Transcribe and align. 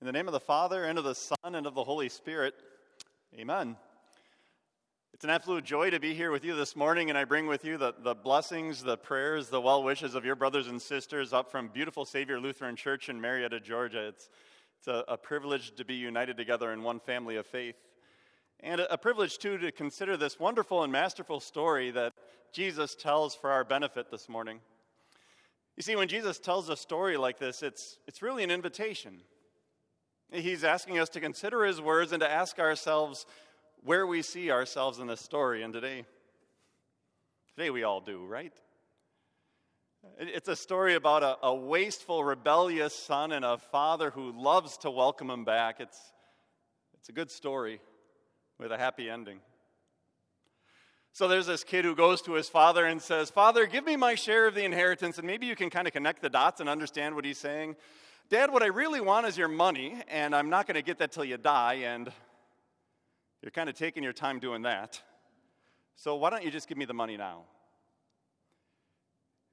In 0.00 0.06
the 0.06 0.12
name 0.12 0.28
of 0.28 0.32
the 0.32 0.38
Father, 0.38 0.84
and 0.84 0.96
of 0.96 1.02
the 1.02 1.16
Son, 1.16 1.56
and 1.56 1.66
of 1.66 1.74
the 1.74 1.82
Holy 1.82 2.08
Spirit, 2.08 2.54
amen. 3.36 3.76
It's 5.12 5.24
an 5.24 5.30
absolute 5.30 5.64
joy 5.64 5.90
to 5.90 5.98
be 5.98 6.14
here 6.14 6.30
with 6.30 6.44
you 6.44 6.54
this 6.54 6.76
morning, 6.76 7.08
and 7.08 7.18
I 7.18 7.24
bring 7.24 7.48
with 7.48 7.64
you 7.64 7.76
the, 7.76 7.92
the 8.04 8.14
blessings, 8.14 8.80
the 8.80 8.96
prayers, 8.96 9.48
the 9.48 9.60
well 9.60 9.82
wishes 9.82 10.14
of 10.14 10.24
your 10.24 10.36
brothers 10.36 10.68
and 10.68 10.80
sisters 10.80 11.32
up 11.32 11.50
from 11.50 11.66
beautiful 11.66 12.04
Savior 12.04 12.38
Lutheran 12.38 12.76
Church 12.76 13.08
in 13.08 13.20
Marietta, 13.20 13.58
Georgia. 13.58 14.06
It's, 14.06 14.30
it's 14.78 14.86
a, 14.86 15.02
a 15.08 15.16
privilege 15.16 15.74
to 15.74 15.84
be 15.84 15.94
united 15.94 16.36
together 16.36 16.72
in 16.72 16.84
one 16.84 17.00
family 17.00 17.34
of 17.34 17.44
faith. 17.44 17.74
And 18.60 18.80
a, 18.80 18.92
a 18.92 18.98
privilege, 18.98 19.38
too, 19.38 19.58
to 19.58 19.72
consider 19.72 20.16
this 20.16 20.38
wonderful 20.38 20.84
and 20.84 20.92
masterful 20.92 21.40
story 21.40 21.90
that 21.90 22.12
Jesus 22.52 22.94
tells 22.94 23.34
for 23.34 23.50
our 23.50 23.64
benefit 23.64 24.12
this 24.12 24.28
morning. 24.28 24.60
You 25.76 25.82
see, 25.82 25.96
when 25.96 26.06
Jesus 26.06 26.38
tells 26.38 26.68
a 26.68 26.76
story 26.76 27.16
like 27.16 27.40
this, 27.40 27.64
it's, 27.64 27.98
it's 28.06 28.22
really 28.22 28.44
an 28.44 28.52
invitation. 28.52 29.22
He's 30.30 30.62
asking 30.62 30.98
us 30.98 31.08
to 31.10 31.20
consider 31.20 31.64
his 31.64 31.80
words 31.80 32.12
and 32.12 32.20
to 32.20 32.30
ask 32.30 32.58
ourselves 32.58 33.24
where 33.82 34.06
we 34.06 34.22
see 34.22 34.50
ourselves 34.50 34.98
in 34.98 35.06
this 35.06 35.20
story. 35.20 35.62
And 35.62 35.72
today, 35.72 36.04
today 37.54 37.70
we 37.70 37.82
all 37.82 38.00
do, 38.00 38.26
right? 38.26 38.52
It's 40.18 40.48
a 40.48 40.56
story 40.56 40.94
about 40.94 41.22
a, 41.22 41.38
a, 41.42 41.54
wasteful, 41.54 42.22
rebellious 42.24 42.94
son 42.94 43.32
and 43.32 43.44
a 43.44 43.58
father 43.58 44.10
who 44.10 44.32
loves 44.32 44.76
to 44.78 44.90
welcome 44.90 45.30
him 45.30 45.44
back. 45.44 45.80
It's, 45.80 45.98
it's 46.94 47.08
a 47.08 47.12
good 47.12 47.30
story 47.30 47.80
with 48.58 48.70
a 48.70 48.78
happy 48.78 49.08
ending. 49.08 49.40
So 51.12 51.26
there's 51.26 51.46
this 51.46 51.64
kid 51.64 51.84
who 51.84 51.96
goes 51.96 52.22
to 52.22 52.34
his 52.34 52.48
father 52.48 52.84
and 52.84 53.00
says, 53.00 53.30
Father, 53.30 53.66
give 53.66 53.84
me 53.84 53.96
my 53.96 54.14
share 54.14 54.46
of 54.46 54.54
the 54.54 54.64
inheritance. 54.64 55.18
And 55.18 55.26
maybe 55.26 55.46
you 55.46 55.56
can 55.56 55.70
kind 55.70 55.86
of 55.88 55.92
connect 55.92 56.22
the 56.22 56.30
dots 56.30 56.60
and 56.60 56.68
understand 56.68 57.14
what 57.14 57.24
he's 57.24 57.38
saying. 57.38 57.76
Dad, 58.30 58.52
what 58.52 58.62
I 58.62 58.66
really 58.66 59.00
want 59.00 59.26
is 59.26 59.38
your 59.38 59.48
money, 59.48 59.96
and 60.06 60.36
I'm 60.36 60.50
not 60.50 60.66
going 60.66 60.74
to 60.74 60.82
get 60.82 60.98
that 60.98 61.12
till 61.12 61.24
you 61.24 61.38
die, 61.38 61.84
and 61.84 62.12
you're 63.40 63.50
kind 63.50 63.70
of 63.70 63.74
taking 63.74 64.02
your 64.02 64.12
time 64.12 64.38
doing 64.38 64.62
that. 64.62 65.00
So 65.96 66.14
why 66.16 66.28
don't 66.28 66.44
you 66.44 66.50
just 66.50 66.68
give 66.68 66.76
me 66.76 66.84
the 66.84 66.92
money 66.92 67.16
now? 67.16 67.44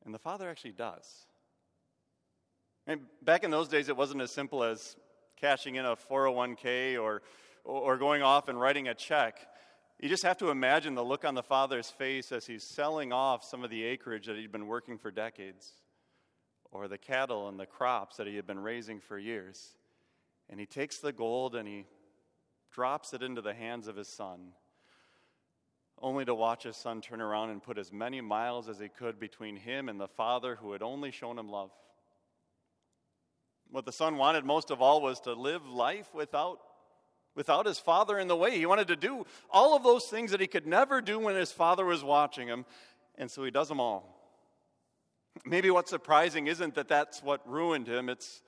And 0.04 0.14
the 0.14 0.20
father 0.20 0.50
actually 0.50 0.74
does. 0.74 1.26
And 2.86 3.00
back 3.22 3.46
in 3.46 3.50
those 3.50 3.70
days, 3.70 3.88
it 3.88 3.96
wasn't 3.96 4.22
as 4.22 4.32
simple 4.32 4.62
as 4.62 4.98
cashing 5.38 5.76
in 5.76 5.86
a 5.86 5.96
401k 5.96 7.02
or, 7.02 7.22
or 7.64 7.98
going 7.98 8.24
off 8.24 8.50
and 8.50 8.60
writing 8.60 8.90
a 8.90 8.94
check. 8.94 9.40
You 10.02 10.10
just 10.10 10.24
have 10.24 10.38
to 10.40 10.50
imagine 10.50 10.96
the 10.96 11.06
look 11.06 11.24
on 11.24 11.34
the 11.34 11.44
father's 11.44 11.90
face 11.90 12.34
as 12.34 12.46
he's 12.46 12.64
selling 12.64 13.14
off 13.14 13.46
some 13.46 13.64
of 13.64 13.70
the 13.70 13.86
acreage 13.86 14.26
that 14.26 14.36
he'd 14.36 14.52
been 14.52 14.68
working 14.68 14.98
for 14.98 15.12
decades 15.12 15.72
or 16.72 16.88
the 16.88 16.98
cattle 16.98 17.48
and 17.48 17.60
the 17.60 17.66
crops 17.66 18.18
that 18.18 18.28
he 18.28 18.36
had 18.36 18.48
been 18.48 18.60
raising 18.60 19.00
for 19.00 19.18
years. 19.18 19.76
And 20.50 20.60
he 20.60 20.66
takes 20.66 20.98
the 20.98 21.14
gold 21.14 21.56
and 21.56 21.68
he 21.68 21.86
drops 22.72 23.14
it 23.14 23.24
into 23.24 23.42
the 23.42 23.54
hands 23.54 23.88
of 23.88 23.96
his 23.96 24.08
son, 24.08 24.50
only 26.02 26.26
to 26.26 26.36
watch 26.36 26.64
his 26.64 26.76
son 26.76 27.02
turn 27.02 27.22
around 27.22 27.50
and 27.50 27.64
put 27.64 27.78
as 27.78 27.92
many 27.92 28.20
miles 28.20 28.68
as 28.68 28.80
he 28.80 28.90
could 28.90 29.20
between 29.20 29.56
him 29.56 29.88
and 29.88 30.00
the 30.00 30.08
father 30.08 30.56
who 30.58 30.74
had 30.74 30.82
only 30.82 31.10
shown 31.10 31.40
him 31.40 31.50
love. 31.50 31.72
What 33.72 33.86
the 33.86 33.92
son 33.92 34.18
wanted 34.18 34.46
most 34.46 34.72
of 34.72 34.82
all 34.82 35.02
was 35.02 35.22
to 35.22 35.34
live 35.34 35.66
life 35.66 36.14
without, 36.14 36.60
without 37.34 37.66
his 37.66 37.80
father 37.80 38.20
in 38.20 38.28
the 38.28 38.36
way. 38.36 38.58
He 38.58 38.66
wanted 38.66 38.90
to 38.90 38.96
do 38.96 39.26
all 39.50 39.76
of 39.76 39.84
those 39.84 40.06
things 40.06 40.32
that 40.32 40.42
he 40.42 40.48
could 40.48 40.68
never 40.68 41.02
do 41.02 41.18
when 41.18 41.36
his 41.36 41.52
father 41.52 41.86
was 41.86 42.04
watching 42.04 42.48
him, 42.48 42.66
and 43.18 43.32
so 43.32 43.44
he 43.44 43.52
does 43.52 43.70
them 43.70 43.80
all. 43.80 44.15
Maybe 45.44 45.70
what's 45.70 45.90
surprising 45.90 46.48
isn't 46.48 46.76
that 46.76 46.88
that's 46.88 47.22
what 47.22 47.48
ruined 47.50 47.88
him, 47.88 48.10
it's 48.10 48.42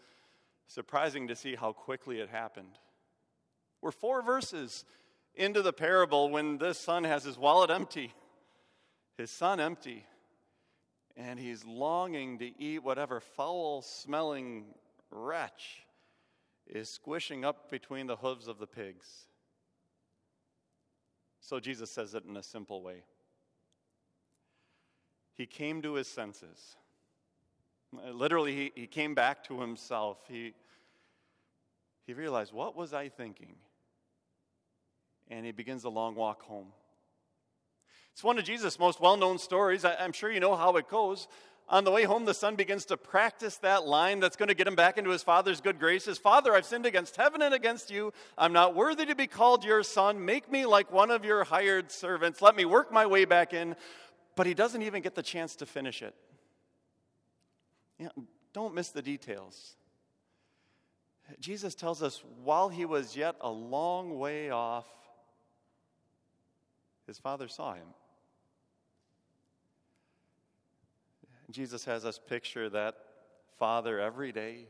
surprising 0.67 1.27
to 1.27 1.35
see 1.35 1.55
how 1.55 1.73
quickly 1.73 2.19
it 2.19 2.29
happened. 2.29 2.79
We're 3.81 3.91
four 3.91 4.21
verses 4.21 4.85
into 5.35 5.61
the 5.61 5.73
parable 5.73 6.29
when 6.29 6.57
this 6.57 6.79
son 6.79 7.03
has 7.03 7.23
his 7.23 7.37
wallet 7.37 7.69
empty, 7.69 8.13
his 9.17 9.31
son 9.31 9.59
empty, 9.59 10.05
and 11.15 11.39
he's 11.39 11.65
longing 11.65 12.39
to 12.39 12.61
eat 12.61 12.83
whatever 12.83 13.19
foul 13.19 13.81
smelling 13.81 14.65
wretch 15.11 15.85
is 16.67 16.89
squishing 16.89 17.45
up 17.45 17.69
between 17.69 18.07
the 18.07 18.15
hooves 18.15 18.47
of 18.47 18.59
the 18.59 18.67
pigs. 18.67 19.27
So 21.39 21.59
Jesus 21.59 21.89
says 21.89 22.13
it 22.13 22.25
in 22.27 22.35
a 22.35 22.43
simple 22.43 22.81
way 22.81 23.03
he 25.37 25.45
came 25.45 25.81
to 25.83 25.93
his 25.93 26.07
senses. 26.07 26.75
Literally, 28.11 28.55
he, 28.55 28.71
he 28.75 28.87
came 28.87 29.15
back 29.15 29.43
to 29.45 29.61
himself. 29.61 30.17
He, 30.27 30.53
he 32.05 32.13
realized, 32.13 32.51
what 32.51 32.75
was 32.75 32.93
I 32.93 33.09
thinking? 33.09 33.55
And 35.29 35.45
he 35.45 35.51
begins 35.51 35.83
the 35.83 35.91
long 35.91 36.15
walk 36.15 36.41
home. 36.41 36.67
It's 38.13 38.23
one 38.23 38.39
of 38.39 38.45
Jesus' 38.45 38.79
most 38.79 38.99
well 38.99 39.15
known 39.15 39.37
stories. 39.37 39.85
I, 39.85 39.95
I'm 39.95 40.11
sure 40.11 40.31
you 40.31 40.39
know 40.39 40.55
how 40.55 40.75
it 40.77 40.89
goes. 40.89 41.27
On 41.69 41.83
the 41.83 41.91
way 41.91 42.03
home, 42.03 42.23
the 42.23 42.33
son 42.33 42.55
begins 42.55 42.85
to 42.85 42.95
practice 42.95 43.57
that 43.57 43.85
line 43.85 44.21
that's 44.21 44.37
going 44.37 44.47
to 44.47 44.55
get 44.55 44.67
him 44.67 44.75
back 44.75 44.97
into 44.97 45.09
his 45.09 45.21
father's 45.21 45.59
good 45.59 45.79
graces. 45.79 46.17
Father, 46.17 46.55
I've 46.55 46.65
sinned 46.65 46.85
against 46.85 47.17
heaven 47.17 47.41
and 47.41 47.53
against 47.53 47.91
you. 47.91 48.13
I'm 48.37 48.53
not 48.53 48.73
worthy 48.73 49.05
to 49.05 49.15
be 49.15 49.27
called 49.27 49.65
your 49.65 49.83
son. 49.83 50.23
Make 50.23 50.49
me 50.49 50.65
like 50.65 50.93
one 50.93 51.11
of 51.11 51.25
your 51.25 51.43
hired 51.43 51.91
servants. 51.91 52.41
Let 52.41 52.55
me 52.55 52.63
work 52.63 52.91
my 52.91 53.05
way 53.05 53.25
back 53.25 53.53
in 53.53 53.75
but 54.37 54.45
he 54.45 54.53
doesn't 54.53 54.83
even 54.83 55.01
get 55.01 55.15
the 55.15 55.23
chance 55.23 55.55
to 55.55 55.65
finish 55.65 56.03
it. 56.03 56.13
Don't 58.53 58.75
miss 58.75 58.89
the 58.89 59.01
details. 59.01 59.75
Jesus 61.39 61.73
tells 61.73 62.03
us 62.03 62.23
while 62.43 62.69
he 62.69 62.85
was 62.85 63.15
yet 63.15 63.35
a 63.41 63.49
long 63.49 64.19
way 64.19 64.51
off, 64.51 64.87
his 67.07 67.17
father 67.17 67.47
saw 67.47 67.73
him. 67.73 67.87
Jesus 71.49 71.83
has 71.85 72.05
us 72.05 72.19
picture 72.19 72.69
that 72.69 72.95
father 73.57 73.99
every 73.99 74.31
day, 74.31 74.67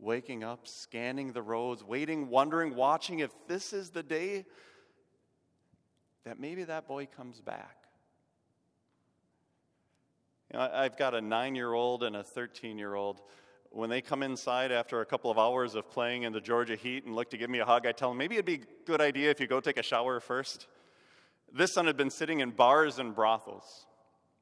waking 0.00 0.42
up, 0.42 0.66
scanning 0.66 1.32
the 1.32 1.42
roads, 1.42 1.84
waiting, 1.84 2.30
wondering, 2.30 2.74
watching 2.74 3.20
if 3.20 3.30
this 3.46 3.72
is 3.72 3.90
the 3.90 4.02
day 4.02 4.44
that 6.24 6.40
maybe 6.40 6.64
that 6.64 6.88
boy 6.88 7.06
comes 7.16 7.40
back. 7.40 7.85
You 10.52 10.58
know, 10.58 10.70
I've 10.72 10.96
got 10.96 11.14
a 11.14 11.20
nine 11.20 11.54
year 11.54 11.72
old 11.72 12.02
and 12.02 12.16
a 12.16 12.22
13 12.22 12.78
year 12.78 12.94
old. 12.94 13.20
When 13.70 13.90
they 13.90 14.00
come 14.00 14.22
inside 14.22 14.72
after 14.72 15.00
a 15.00 15.06
couple 15.06 15.30
of 15.30 15.38
hours 15.38 15.74
of 15.74 15.90
playing 15.90 16.22
in 16.22 16.32
the 16.32 16.40
Georgia 16.40 16.76
heat 16.76 17.04
and 17.04 17.14
look 17.14 17.30
to 17.30 17.36
give 17.36 17.50
me 17.50 17.58
a 17.58 17.64
hug, 17.64 17.86
I 17.86 17.92
tell 17.92 18.10
them 18.10 18.18
maybe 18.18 18.36
it'd 18.36 18.46
be 18.46 18.54
a 18.54 18.84
good 18.86 19.00
idea 19.00 19.30
if 19.30 19.40
you 19.40 19.46
go 19.46 19.60
take 19.60 19.76
a 19.76 19.82
shower 19.82 20.20
first. 20.20 20.66
This 21.52 21.72
son 21.72 21.86
had 21.86 21.96
been 21.96 22.10
sitting 22.10 22.40
in 22.40 22.50
bars 22.50 22.98
and 22.98 23.14
brothels. 23.14 23.86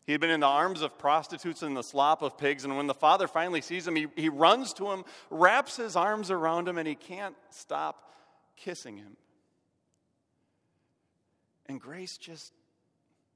He 0.06 0.12
had 0.12 0.20
been 0.20 0.30
in 0.30 0.40
the 0.40 0.46
arms 0.46 0.82
of 0.82 0.98
prostitutes 0.98 1.62
and 1.62 1.76
the 1.76 1.82
slop 1.82 2.20
of 2.20 2.36
pigs, 2.36 2.64
and 2.64 2.76
when 2.76 2.86
the 2.86 2.94
father 2.94 3.26
finally 3.26 3.62
sees 3.62 3.88
him, 3.88 3.96
he, 3.96 4.06
he 4.16 4.28
runs 4.28 4.74
to 4.74 4.90
him, 4.90 5.04
wraps 5.30 5.76
his 5.76 5.96
arms 5.96 6.30
around 6.30 6.68
him, 6.68 6.76
and 6.76 6.86
he 6.86 6.94
can't 6.94 7.34
stop 7.48 8.12
kissing 8.54 8.98
him. 8.98 9.16
And 11.66 11.80
grace 11.80 12.18
just 12.18 12.52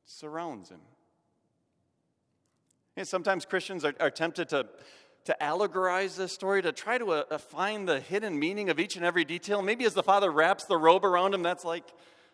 surrounds 0.04 0.68
him. 0.68 0.80
Sometimes 3.04 3.44
Christians 3.44 3.84
are, 3.84 3.94
are, 4.00 4.10
tempted 4.10 4.48
to, 4.50 4.66
to 5.24 5.36
allegorize 5.40 6.16
this 6.16 6.32
story, 6.32 6.62
to 6.62 6.72
try 6.72 6.98
to 6.98 7.12
uh, 7.12 7.38
find 7.38 7.88
the 7.88 8.00
hidden 8.00 8.38
meaning 8.38 8.70
of 8.70 8.80
each 8.80 8.96
and 8.96 9.04
every 9.04 9.24
detail. 9.24 9.62
Maybe 9.62 9.84
as 9.84 9.94
the 9.94 10.02
Father 10.02 10.30
wraps 10.30 10.64
the 10.64 10.76
robe 10.76 11.04
around 11.04 11.34
him, 11.34 11.42
that's 11.42 11.64
like 11.64 11.84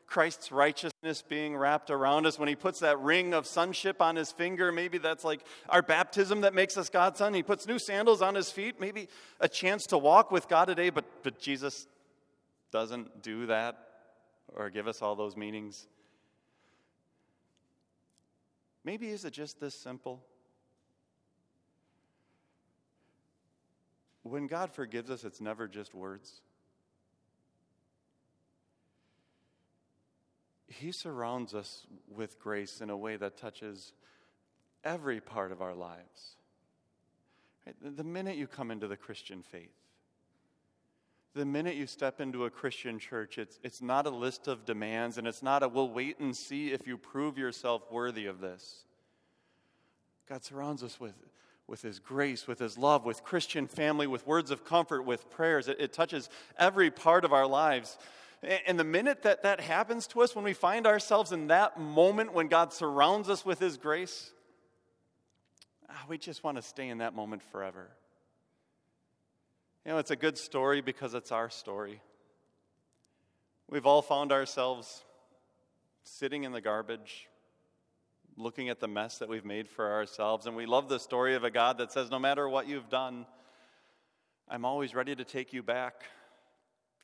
Christ's 0.06 0.53
righteousness 0.53 1.22
being 1.22 1.56
wrapped 1.56 1.91
around 1.91 2.26
us. 2.26 2.38
When 2.38 2.48
he 2.48 2.54
puts 2.54 2.80
that 2.80 2.98
ring 3.00 3.34
of 3.34 3.47
sonship 3.47 4.00
on 4.00 4.16
his 4.16 4.30
finger, 4.33 4.71
maybe 4.71 4.98
that's 4.98 5.24
like 5.24 5.41
our 5.68 5.83
baptism 5.83 6.42
that 6.42 6.54
makes 6.54 6.77
us 6.77 6.89
God's 6.89 7.18
son. 7.18 7.34
He 7.34 7.42
puts 7.42 7.66
new 7.66 7.78
sandals 7.78 8.22
on 8.22 8.34
his 8.34 8.50
feet, 8.50 8.80
maybe 8.80 9.09
a 9.41 9.48
chance 9.48 9.86
to 9.86 9.98
walk 9.98 10.30
with 10.30 10.48
God 10.48 10.66
today, 10.66 10.91
but, 10.91 11.04
but 11.22 11.39
Jesus 11.41 11.86
doesn't 12.71 13.22
do 13.22 13.47
that 13.47 13.77
or 14.54 14.71
give 14.71 14.86
us 14.86 15.03
all 15.03 15.16
those 15.16 15.36
meanings. 15.36 15.86
Maybe 18.84 19.09
is 19.09 19.24
it 19.24 19.33
just 19.33 19.60
this 19.60 19.74
simple? 19.74 20.22
When 24.24 24.47
God 24.47 24.72
forgives 24.72 25.10
us, 25.10 25.22
it's 25.22 25.41
never 25.41 25.68
just 25.68 25.94
words. 25.94 26.41
He 30.66 30.91
surrounds 30.92 31.54
us 31.54 31.86
with 32.09 32.41
grace 32.41 32.80
in 32.80 32.91
a 32.91 32.97
way 32.97 33.16
that 33.16 33.36
touches 33.36 33.92
every 34.82 35.21
part 35.21 35.53
of 35.53 35.62
our 35.62 35.74
lives. 35.74 36.36
The 37.80 38.04
minute 38.04 38.36
you 38.36 38.47
come 38.47 38.71
into 38.71 38.88
the 38.88 38.97
Christian 38.97 39.42
faith, 39.42 39.72
the 41.34 41.44
minute 41.44 41.77
you 41.77 41.86
step 41.86 42.20
into 42.20 42.44
a 42.44 42.50
Christian 42.50 42.98
church, 42.98 43.38
it's, 43.38 43.59
it's 43.62 43.82
not 43.82 44.06
a 44.06 44.10
list 44.10 44.48
of 44.48 44.65
demands 44.65 45.18
and 45.18 45.27
it's 45.27 45.42
not 45.42 45.62
a 45.62 45.68
we'll 45.68 45.88
wait 45.88 46.18
and 46.18 46.34
see 46.34 46.72
if 46.72 46.86
you 46.86 46.97
prove 46.97 47.36
yourself 47.36 47.82
worthy 47.91 48.27
of 48.27 48.41
this. 48.41 48.84
God 50.28 50.44
surrounds 50.44 50.82
us 50.82 50.98
with 50.98 51.15
with 51.66 51.83
His 51.83 51.99
grace, 51.99 52.47
with 52.47 52.59
His 52.59 52.77
love, 52.77 53.05
with 53.05 53.25
Christian 53.25 53.66
family, 53.66 54.07
with 54.07 54.27
words 54.27 54.51
of 54.51 54.65
comfort, 54.65 55.03
with 55.03 55.31
prayers. 55.31 55.69
It, 55.69 55.81
it 55.81 55.93
touches 55.93 56.28
every 56.59 56.91
part 56.91 57.25
of 57.25 57.33
our 57.33 57.47
lives. 57.47 57.99
And 58.66 58.78
the 58.78 58.84
minute 58.84 59.22
that 59.22 59.43
that 59.43 59.61
happens 59.61 60.07
to 60.09 60.21
us, 60.21 60.37
when 60.37 60.45
we 60.45 60.53
find 60.53 60.87
ourselves 60.87 61.33
in 61.33 61.47
that 61.47 61.81
moment 61.81 62.34
when 62.34 62.49
God 62.49 62.72
surrounds 62.72 63.31
us 63.31 63.45
with 63.45 63.59
His 63.59 63.78
grace, 63.78 64.31
ah, 65.89 66.05
we 66.09 66.19
just 66.19 66.45
want 66.45 66.57
to 66.59 66.63
stay 66.63 66.89
in 66.89 66.99
that 66.99 67.15
moment 67.15 67.43
forever. 67.43 67.89
You 69.84 69.93
know, 69.93 69.99
it's 69.99 70.11
a 70.11 70.16
good 70.16 70.37
story 70.37 70.83
because 70.83 71.15
it's 71.15 71.33
our 71.33 71.49
story. 71.49 72.01
We've 73.69 73.87
all 73.87 74.03
found 74.03 74.33
ourselves 74.33 75.03
sitting 76.03 76.45
in 76.45 76.53
the 76.53 76.61
garbage, 76.61 77.28
looking 78.36 78.69
at 78.69 78.81
the 78.81 78.89
mess 78.89 79.19
that 79.19 79.28
we've 79.28 79.45
made 79.45 79.69
for 79.69 79.92
ourselves. 79.92 80.47
And 80.47 80.57
we 80.57 80.66
love 80.66 80.89
the 80.89 80.98
story 80.98 81.34
of 81.34 81.45
a 81.45 81.51
God 81.51 81.78
that 81.78 81.92
says, 81.92 82.10
No 82.10 82.19
matter 82.19 82.48
what 82.48 82.69
you've 82.69 82.89
done, 82.89 83.27
I'm 84.48 84.65
always 84.65 84.95
ready 84.95 85.15
to 85.15 85.25
take 85.25 85.53
you 85.53 85.63
back. 85.63 86.04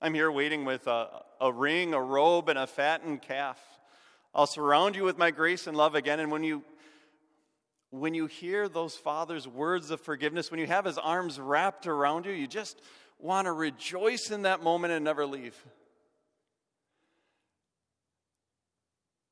I'm 0.03 0.15
here 0.15 0.31
waiting 0.31 0.65
with 0.65 0.87
a, 0.87 1.23
a 1.41 1.53
ring, 1.53 1.94
a 1.94 2.00
robe, 2.00 2.49
and 2.49 2.59
a 2.59 2.67
fattened 2.67 3.23
calf. 3.23 3.61
I'll 4.35 4.47
surround 4.47 4.97
you 4.97 5.05
with 5.05 5.19
my 5.19 5.31
grace 5.31 5.67
and 5.67 5.77
love 5.77 5.94
again. 5.94 6.21
And 6.21 6.31
when 6.31 6.44
you 6.44 6.65
when 7.91 8.15
you 8.15 8.26
hear 8.26 8.69
those 8.69 8.94
father's 8.94 9.49
words 9.49 9.91
of 9.91 10.00
forgiveness, 10.00 10.49
when 10.50 10.61
you 10.61 10.67
have 10.67 10.85
his 10.85 10.97
arms 10.97 11.41
wrapped 11.41 11.88
around 11.88 12.25
you, 12.25 12.31
you 12.31 12.47
just 12.47 12.81
want 13.19 13.47
to 13.47 13.53
rejoice 13.53 14.31
in 14.31 14.43
that 14.43 14.62
moment 14.62 14.93
and 14.93 15.05
never 15.05 15.26
leave. 15.26 15.56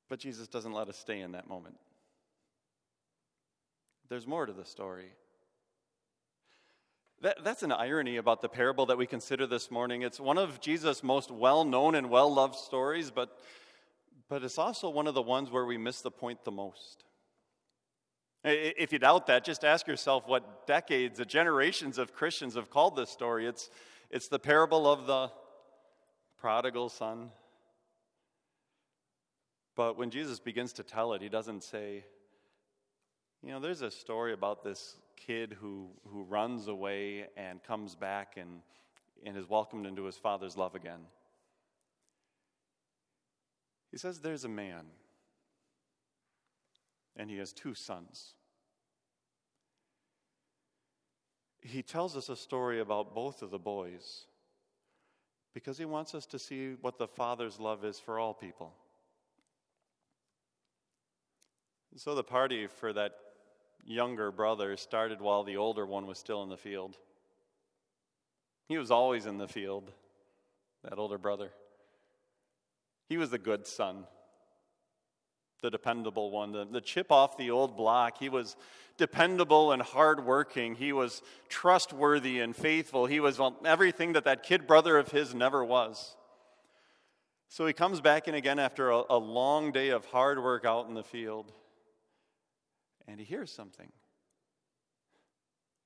But 0.09 0.19
Jesus 0.19 0.49
doesn't 0.49 0.73
let 0.73 0.89
us 0.89 0.99
stay 0.99 1.21
in 1.21 1.33
that 1.33 1.49
moment. 1.49 1.77
There's 4.09 4.27
more 4.27 4.47
to 4.47 4.53
the 4.53 4.65
story. 4.65 5.13
That, 7.21 7.45
that's 7.45 7.63
an 7.63 7.73
irony 7.73 8.17
about 8.17 8.41
the 8.41 8.49
parable 8.49 8.87
that 8.87 8.97
we 8.97 9.07
consider 9.07 9.47
this 9.47 9.71
morning. 9.71 10.03
It's 10.03 10.21
one 10.21 10.39
of 10.39 10.61
Jesus' 10.61 11.03
most 11.03 11.31
well 11.31 11.65
known 11.65 11.95
and 11.95 12.09
well 12.09 12.33
loved 12.33 12.55
stories, 12.55 13.11
but, 13.11 13.37
but 14.29 14.43
it's 14.43 14.57
also 14.57 14.89
one 14.89 15.07
of 15.07 15.15
the 15.15 15.23
ones 15.23 15.51
where 15.51 15.65
we 15.65 15.77
miss 15.77 16.01
the 16.01 16.11
point 16.11 16.45
the 16.45 16.53
most. 16.53 17.05
If 18.45 18.93
you 18.93 18.99
doubt 19.01 19.27
that, 19.27 19.45
just 19.45 19.65
ask 19.65 19.87
yourself 19.87 20.27
what 20.27 20.67
decades, 20.67 21.21
generations 21.27 21.99
of 21.99 22.15
Christians 22.15 22.55
have 22.55 22.71
called 22.71 22.97
this 22.97 23.11
story. 23.11 23.47
It's, 23.47 23.69
it's 24.11 24.29
the 24.29 24.39
parable 24.39 24.91
of 24.91 25.07
the 25.07 25.31
prodigal 26.39 26.89
son. 26.89 27.31
But 29.75 29.99
when 29.99 30.11
Jesus 30.11 30.39
begins 30.39 30.73
to 30.75 30.83
tell 30.83 31.13
it, 31.13 31.21
he 31.21 31.29
doesn't 31.29 31.65
say, 31.65 32.05
you 33.43 33.53
know, 33.53 33.61
there's 33.61 33.83
a 33.83 33.91
story 33.91 34.33
about 34.33 34.65
this 34.65 34.97
kid 35.17 35.57
who, 35.61 35.89
who 36.09 36.25
runs 36.25 36.69
away 36.69 37.27
and 37.37 37.63
comes 37.63 37.95
back 37.95 38.35
and, 38.37 38.61
and 39.25 39.37
is 39.37 39.49
welcomed 39.49 39.87
into 39.87 40.05
his 40.05 40.17
father's 40.17 40.57
love 40.57 40.75
again. 40.75 41.01
He 43.91 43.97
says 43.97 44.21
there's 44.21 44.45
a 44.45 44.49
man, 44.49 44.85
and 47.17 47.31
he 47.31 47.39
has 47.39 47.53
two 47.53 47.75
sons. 47.75 48.35
He 51.61 51.83
tells 51.83 52.17
us 52.17 52.29
a 52.29 52.37
story 52.37 52.81
about 52.81 53.15
both 53.15 53.43
of 53.43 53.51
the 53.51 53.59
boys 53.59 54.25
because 55.55 55.79
he 55.79 55.85
wants 55.85 56.15
us 56.15 56.27
to 56.27 56.39
see 56.39 56.75
what 56.81 56.99
the 56.99 57.09
father's 57.09 57.59
love 57.59 57.85
is 57.85 57.99
for 57.99 58.19
all 58.19 58.35
people. 58.35 58.75
So 61.97 62.15
the 62.15 62.23
party 62.23 62.67
for 62.69 62.93
that 62.93 63.13
younger 63.89 64.31
brother 64.31 64.77
started 64.77 65.21
while 65.21 65.43
the 65.43 65.57
older 65.57 65.87
one 65.87 66.07
was 66.07 66.19
still 66.19 66.43
in 66.43 66.51
the 66.51 66.57
field. 66.57 66.97
He 68.69 68.77
was 68.77 68.91
always 68.91 69.25
in 69.25 69.39
the 69.39 69.49
field, 69.49 69.91
that 70.85 70.99
older 70.99 71.17
brother. 71.17 71.51
He 73.09 73.17
was 73.17 73.31
the 73.31 73.39
good 73.39 73.67
son, 73.67 74.05
the 75.63 75.71
dependable 75.71 76.31
one, 76.31 76.53
the, 76.53 76.67
the 76.71 76.83
chip 76.83 77.11
off 77.11 77.39
the 77.39 77.51
old 77.51 77.79
block. 77.79 78.19
He 78.19 78.29
was 78.29 78.57
dependable 78.99 79.73
and 79.73 79.81
hardworking. 79.81 80.75
He 80.75 80.93
was 80.93 81.23
trustworthy 81.49 82.41
and 82.41 82.55
faithful. 82.55 83.07
He 83.07 83.21
was 83.21 83.41
everything 83.65 84.13
that 84.13 84.25
that 84.25 84.43
kid 84.43 84.67
brother 84.67 84.99
of 84.99 85.11
his 85.11 85.35
never 85.35 85.65
was. 85.65 86.15
So 87.49 87.67
he 87.67 87.73
comes 87.73 88.03
back 88.03 88.29
in 88.29 88.35
again 88.35 88.59
after 88.59 88.91
a, 88.91 89.03
a 89.09 89.17
long 89.17 89.73
day 89.73 89.89
of 89.89 90.05
hard 90.05 90.43
work 90.43 90.67
out 90.67 90.89
in 90.89 90.95
the 90.95 91.03
field 91.03 91.53
and 93.09 93.19
he 93.19 93.25
hears 93.25 93.51
something. 93.51 93.91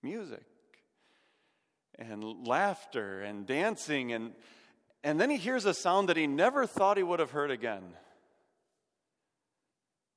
Music 0.02 0.44
and 1.98 2.46
laughter 2.46 3.22
and 3.22 3.46
dancing 3.46 4.12
and 4.12 4.32
and 5.04 5.20
then 5.20 5.30
he 5.30 5.36
hears 5.36 5.64
a 5.64 5.74
sound 5.74 6.08
that 6.08 6.16
he 6.16 6.28
never 6.28 6.64
thought 6.64 6.96
he 6.96 7.02
would 7.02 7.18
have 7.18 7.32
heard 7.32 7.50
again. 7.50 7.82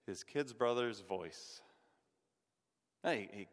His 0.05 0.23
kid's 0.23 0.53
brother's 0.53 0.99
voice. 0.99 1.61
He, 3.03 3.29
he 3.31 3.47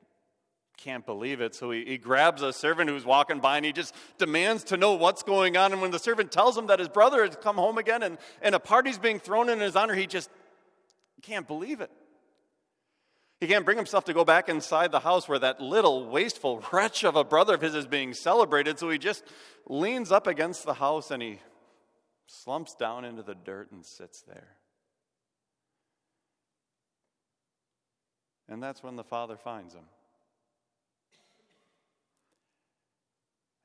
can't 0.76 1.06
believe 1.06 1.40
it 1.40 1.54
so 1.54 1.70
he, 1.70 1.86
he 1.86 1.96
grabs 1.96 2.42
a 2.42 2.52
servant 2.52 2.90
who's 2.90 3.06
walking 3.06 3.40
by 3.40 3.56
and 3.56 3.64
he 3.64 3.72
just 3.72 3.94
demands 4.18 4.64
to 4.64 4.76
know 4.76 4.92
what's 4.94 5.22
going 5.22 5.56
on. 5.56 5.72
And 5.72 5.80
when 5.80 5.90
the 5.90 5.98
servant 5.98 6.32
tells 6.32 6.56
him 6.56 6.66
that 6.66 6.78
his 6.78 6.88
brother 6.88 7.24
has 7.24 7.36
come 7.36 7.56
home 7.56 7.78
again 7.78 8.02
and, 8.02 8.18
and 8.42 8.54
a 8.54 8.60
party's 8.60 8.98
being 8.98 9.18
thrown 9.18 9.48
in 9.48 9.58
his 9.58 9.74
honor 9.74 9.94
he 9.94 10.06
just 10.06 10.28
can't 11.22 11.46
believe 11.46 11.80
it 11.80 11.90
he 13.42 13.48
can't 13.48 13.64
bring 13.64 13.76
himself 13.76 14.04
to 14.04 14.14
go 14.14 14.24
back 14.24 14.48
inside 14.48 14.92
the 14.92 15.00
house 15.00 15.28
where 15.28 15.40
that 15.40 15.60
little 15.60 16.06
wasteful 16.06 16.62
wretch 16.72 17.02
of 17.02 17.16
a 17.16 17.24
brother 17.24 17.56
of 17.56 17.60
his 17.60 17.74
is 17.74 17.88
being 17.88 18.14
celebrated, 18.14 18.78
so 18.78 18.88
he 18.88 18.98
just 18.98 19.24
leans 19.66 20.12
up 20.12 20.28
against 20.28 20.64
the 20.64 20.74
house 20.74 21.10
and 21.10 21.20
he 21.20 21.40
slumps 22.28 22.76
down 22.76 23.04
into 23.04 23.20
the 23.20 23.34
dirt 23.34 23.72
and 23.72 23.84
sits 23.84 24.22
there. 24.22 24.46
And 28.48 28.62
that's 28.62 28.80
when 28.80 28.94
the 28.94 29.02
father 29.02 29.36
finds 29.36 29.74
him. 29.74 29.86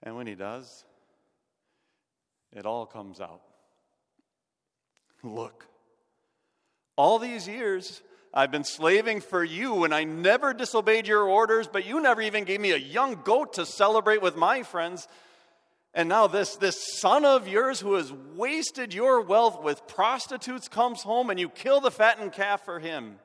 And 0.01 0.15
when 0.15 0.25
he 0.25 0.33
does, 0.33 0.85
it 2.51 2.65
all 2.65 2.87
comes 2.87 3.21
out. 3.21 3.41
Look, 5.21 5.67
all 6.95 7.19
these 7.19 7.47
years, 7.47 8.01
I've 8.33 8.51
been 8.51 8.63
slaving 8.63 9.21
for 9.21 9.43
you, 9.43 9.83
and 9.83 9.93
I 9.93 10.03
never 10.03 10.53
disobeyed 10.53 11.07
your 11.07 11.23
orders, 11.23 11.67
but 11.67 11.85
you 11.85 12.01
never 12.01 12.21
even 12.21 12.43
gave 12.43 12.59
me 12.59 12.71
a 12.71 12.77
young 12.77 13.21
goat 13.23 13.53
to 13.53 13.65
celebrate 13.65 14.21
with 14.21 14.35
my 14.35 14.63
friends. 14.63 15.07
And 15.93 16.09
now 16.09 16.27
this, 16.27 16.55
this 16.57 16.99
son 16.99 17.25
of 17.25 17.47
yours 17.47 17.79
who 17.79 17.95
has 17.95 18.13
wasted 18.13 18.93
your 18.93 19.21
wealth 19.21 19.63
with 19.63 19.87
prostitutes 19.87 20.67
comes 20.67 21.01
home 21.01 21.29
and 21.29 21.39
you 21.39 21.49
kill 21.49 21.81
the 21.81 21.89
fattened 21.89 22.33
calf 22.33 22.63
for 22.65 22.79
him. 22.79 23.17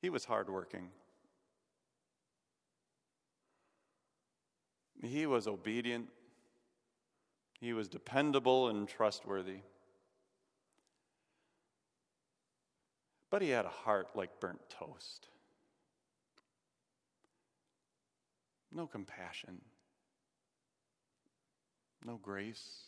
He 0.00 0.10
was 0.10 0.24
hardworking. 0.24 0.90
He 5.02 5.26
was 5.26 5.48
obedient 5.48 6.08
he 7.60 7.72
was 7.72 7.88
dependable 7.88 8.68
and 8.68 8.88
trustworthy. 8.88 9.58
But 13.30 13.42
he 13.42 13.50
had 13.50 13.64
a 13.64 13.70
heart 13.70 14.08
like 14.14 14.40
burnt 14.40 14.60
toast. 14.70 15.28
No 18.70 18.86
compassion, 18.86 19.60
no 22.04 22.16
grace, 22.16 22.84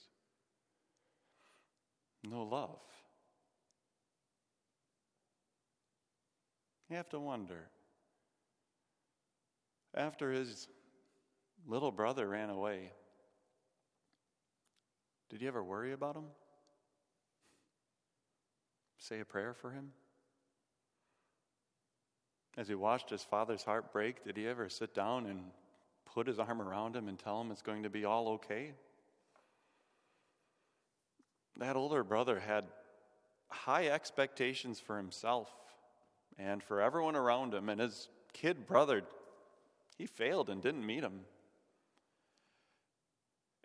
no 2.23 2.43
love. 2.43 2.81
You 6.91 6.97
have 6.97 7.09
to 7.11 7.21
wonder. 7.21 7.69
After 9.95 10.33
his 10.33 10.69
little 11.67 11.91
brother 11.91 12.29
ran 12.29 12.51
away, 12.51 12.93
did 15.31 15.41
you 15.41 15.49
ever 15.49 15.63
worry 15.63 15.93
about 15.93 16.17
him? 16.17 16.27
Say 18.99 19.21
a 19.21 19.25
prayer 19.25 19.55
for 19.55 19.71
him? 19.71 19.93
As 22.59 22.69
he 22.69 22.75
watched 22.75 23.09
his 23.09 23.23
father's 23.23 23.63
heart 23.63 23.93
break, 23.93 24.25
did 24.25 24.37
he 24.37 24.47
ever 24.47 24.69
sit 24.69 24.93
down 24.93 25.27
and 25.27 25.41
put 26.05 26.27
his 26.27 26.39
arm 26.39 26.61
around 26.61 26.97
him 26.97 27.09
and 27.09 27.19
tell 27.19 27.41
him 27.41 27.51
it's 27.51 27.63
going 27.63 27.85
to 27.85 27.91
be 27.91 28.05
all 28.05 28.29
okay? 28.29 28.73
That 31.59 31.77
older 31.77 32.03
brother 32.03 32.41
had 32.41 32.65
high 33.49 33.87
expectations 33.89 34.81
for 34.81 34.97
himself 34.97 35.51
and 36.39 36.63
for 36.63 36.81
everyone 36.81 37.17
around 37.17 37.53
him, 37.55 37.69
and 37.69 37.81
his 37.81 38.09
kid 38.33 38.67
brother, 38.67 39.03
he 39.97 40.07
failed 40.07 40.49
and 40.49 40.63
didn't 40.63 40.87
meet 40.87 41.03
him. 41.03 41.21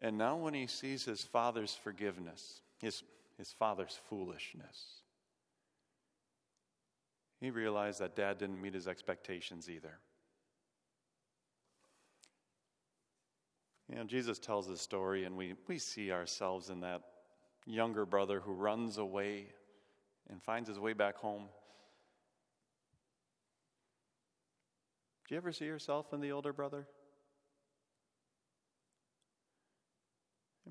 And 0.02 0.18
now, 0.18 0.36
when 0.36 0.54
he 0.54 0.68
sees 0.68 1.06
his 1.06 1.24
father's 1.24 1.74
forgiveness, 1.74 2.62
his, 2.82 3.04
his 3.38 3.52
father's 3.54 4.00
foolishness, 4.10 5.02
he 7.40 7.50
realized 7.50 8.00
that 8.00 8.16
dad 8.16 8.38
didn't 8.38 8.62
meet 8.62 8.74
his 8.74 8.88
expectations 8.88 9.70
either. 9.70 10.00
You 13.90 13.96
know, 13.96 14.04
Jesus 14.04 14.40
tells 14.40 14.68
this 14.68 14.82
story, 14.82 15.26
and 15.26 15.38
we, 15.38 15.54
we 15.68 15.78
see 15.78 16.12
ourselves 16.12 16.70
in 16.70 16.82
that 16.82 17.02
younger 17.66 18.06
brother 18.06 18.40
who 18.40 18.52
runs 18.52 18.98
away 18.98 19.48
and 20.30 20.42
finds 20.42 20.68
his 20.68 20.80
way 20.80 20.94
back 20.94 21.16
home. 21.18 21.44
Do 25.28 25.36
you 25.36 25.38
ever 25.38 25.52
see 25.52 25.66
yourself 25.66 26.14
in 26.14 26.22
the 26.22 26.32
older 26.32 26.54
brother? 26.54 26.88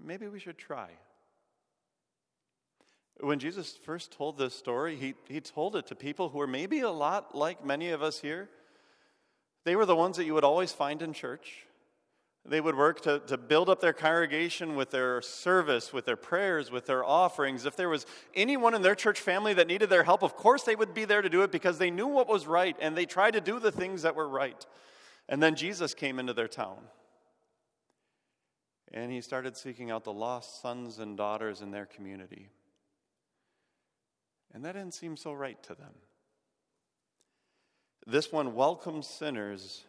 Maybe 0.02 0.28
we 0.28 0.38
should 0.38 0.58
try. 0.58 0.88
When 3.20 3.38
Jesus 3.38 3.76
first 3.84 4.12
told 4.12 4.38
this 4.38 4.54
story, 4.54 4.96
he, 4.96 5.14
he 5.28 5.40
told 5.40 5.76
it 5.76 5.86
to 5.86 5.94
people 5.94 6.30
who 6.30 6.38
were 6.38 6.46
maybe 6.46 6.80
a 6.80 6.90
lot 6.90 7.34
like 7.34 7.64
many 7.64 7.90
of 7.90 8.02
us 8.02 8.20
here. 8.20 8.48
They 9.64 9.76
were 9.76 9.86
the 9.86 9.96
ones 9.96 10.16
that 10.16 10.24
you 10.24 10.34
would 10.34 10.44
always 10.44 10.72
find 10.72 11.00
in 11.00 11.12
church. 11.12 11.66
They 12.46 12.60
would 12.60 12.76
work 12.76 13.00
to, 13.02 13.20
to 13.20 13.38
build 13.38 13.70
up 13.70 13.80
their 13.80 13.94
congregation 13.94 14.76
with 14.76 14.90
their 14.90 15.22
service, 15.22 15.94
with 15.94 16.04
their 16.04 16.16
prayers, 16.16 16.70
with 16.70 16.84
their 16.84 17.02
offerings. 17.02 17.64
If 17.64 17.74
there 17.74 17.88
was 17.88 18.04
anyone 18.34 18.74
in 18.74 18.82
their 18.82 18.94
church 18.94 19.20
family 19.20 19.54
that 19.54 19.66
needed 19.66 19.88
their 19.88 20.02
help, 20.02 20.22
of 20.22 20.36
course 20.36 20.64
they 20.64 20.76
would 20.76 20.92
be 20.92 21.06
there 21.06 21.22
to 21.22 21.30
do 21.30 21.42
it 21.42 21.50
because 21.50 21.78
they 21.78 21.90
knew 21.90 22.06
what 22.06 22.28
was 22.28 22.46
right 22.46 22.76
and 22.80 22.94
they 22.94 23.06
tried 23.06 23.30
to 23.32 23.40
do 23.40 23.58
the 23.58 23.72
things 23.72 24.02
that 24.02 24.14
were 24.14 24.28
right. 24.28 24.66
And 25.26 25.42
then 25.42 25.54
Jesus 25.54 25.94
came 25.94 26.18
into 26.18 26.34
their 26.34 26.48
town. 26.48 26.76
And 28.94 29.10
he 29.10 29.20
started 29.20 29.56
seeking 29.56 29.90
out 29.90 30.04
the 30.04 30.12
lost 30.12 30.62
sons 30.62 31.00
and 31.00 31.16
daughters 31.16 31.60
in 31.60 31.72
their 31.72 31.84
community. 31.84 32.48
And 34.52 34.64
that 34.64 34.74
didn't 34.74 34.94
seem 34.94 35.16
so 35.16 35.32
right 35.32 35.60
to 35.64 35.74
them. 35.74 35.94
This 38.06 38.30
one 38.30 38.54
welcomes 38.54 39.08
sinners 39.08 39.82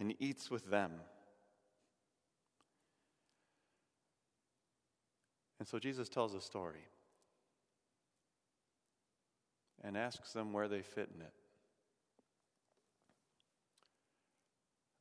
and 0.00 0.16
eats 0.18 0.50
with 0.50 0.68
them. 0.68 0.90
And 5.60 5.68
so 5.68 5.78
Jesus 5.78 6.08
tells 6.08 6.34
a 6.34 6.40
story 6.40 6.88
and 9.84 9.96
asks 9.96 10.32
them 10.32 10.52
where 10.52 10.66
they 10.66 10.82
fit 10.82 11.08
in 11.14 11.20
it. 11.20 11.34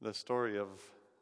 The 0.02 0.14
story 0.14 0.60
of 0.60 0.68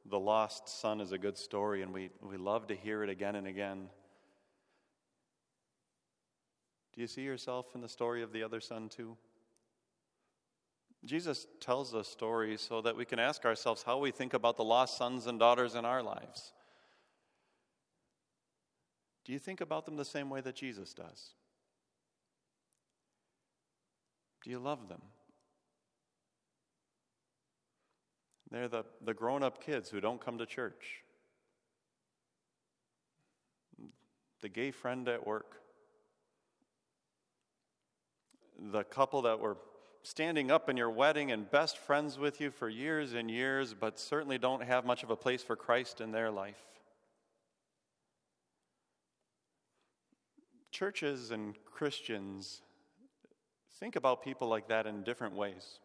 the 0.09 0.19
lost 0.19 0.69
son 0.69 1.01
is 1.01 1.11
a 1.11 1.17
good 1.17 1.37
story, 1.37 1.81
and 1.81 1.93
we, 1.93 2.09
we 2.21 2.37
love 2.37 2.67
to 2.67 2.75
hear 2.75 3.03
it 3.03 3.09
again 3.09 3.35
and 3.35 3.47
again. 3.47 3.89
Do 6.93 7.01
you 7.01 7.07
see 7.07 7.21
yourself 7.21 7.75
in 7.75 7.81
the 7.81 7.89
story 7.89 8.23
of 8.23 8.31
the 8.31 8.43
other 8.43 8.59
son, 8.59 8.89
too? 8.89 9.17
Jesus 11.05 11.45
tells 11.59 11.93
us 11.93 12.07
stories 12.07 12.61
so 12.61 12.81
that 12.81 12.97
we 12.97 13.05
can 13.05 13.19
ask 13.19 13.45
ourselves 13.45 13.83
how 13.83 13.99
we 13.99 14.11
think 14.11 14.33
about 14.33 14.57
the 14.57 14.63
lost 14.63 14.97
sons 14.97 15.27
and 15.27 15.39
daughters 15.39 15.75
in 15.75 15.85
our 15.85 16.01
lives. 16.01 16.53
Do 19.25 19.33
you 19.33 19.39
think 19.39 19.61
about 19.61 19.85
them 19.85 19.97
the 19.97 20.05
same 20.05 20.29
way 20.29 20.41
that 20.41 20.55
Jesus 20.55 20.93
does? 20.93 21.33
Do 24.43 24.49
you 24.49 24.59
love 24.59 24.87
them? 24.87 25.01
They're 28.51 28.67
the, 28.67 28.85
the 29.03 29.13
grown 29.13 29.43
up 29.43 29.63
kids 29.63 29.89
who 29.89 29.99
don't 29.99 30.23
come 30.23 30.37
to 30.37 30.45
church, 30.45 31.03
the 34.41 34.49
gay 34.49 34.71
friend 34.71 35.07
at 35.09 35.27
work, 35.27 35.61
the 38.71 38.83
couple 38.83 39.23
that 39.23 39.39
were 39.39 39.57
standing 40.03 40.49
up 40.49 40.69
in 40.69 40.77
your 40.77 40.89
wedding 40.89 41.31
and 41.31 41.49
best 41.51 41.77
friends 41.77 42.17
with 42.17 42.39
you 42.39 42.49
for 42.51 42.69
years 42.69 43.13
and 43.13 43.29
years, 43.29 43.73
but 43.73 43.99
certainly 43.99 44.37
don't 44.37 44.63
have 44.63 44.85
much 44.85 45.03
of 45.03 45.09
a 45.09 45.15
place 45.15 45.43
for 45.43 45.55
Christ 45.55 45.99
in 45.99 46.11
their 46.11 46.31
life. 46.31 46.67
churches 50.77 51.31
and 51.31 51.55
Christians 51.65 52.61
think 53.79 53.95
about 53.95 54.23
people 54.23 54.47
like 54.47 54.67
that 54.67 54.85
in 54.85 55.01
different 55.01 55.33
ways. 55.33 55.79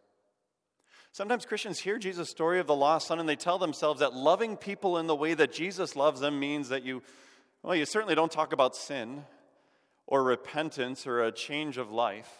Sometimes 1.13 1.45
Christians 1.45 1.77
hear 1.77 1.99
Jesus' 1.99 2.31
story 2.31 2.59
of 2.59 2.65
the 2.65 2.75
lost 2.75 3.07
son 3.07 3.19
and 3.19 3.29
they 3.29 3.35
tell 3.35 3.59
themselves 3.59 3.99
that 3.99 4.15
loving 4.15 4.57
people 4.57 4.97
in 4.97 5.05
the 5.05 5.15
way 5.15 5.35
that 5.35 5.53
Jesus 5.53 5.95
loves 5.95 6.19
them 6.19 6.39
means 6.39 6.69
that 6.69 6.81
you, 6.81 7.03
well, 7.61 7.75
you 7.75 7.85
certainly 7.85 8.15
don't 8.15 8.31
talk 8.31 8.51
about 8.51 8.75
sin 8.75 9.23
or 10.07 10.23
repentance 10.23 11.05
or 11.05 11.21
a 11.21 11.31
change 11.31 11.77
of 11.77 11.91
life. 11.91 12.31